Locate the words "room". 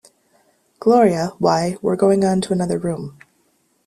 2.79-3.19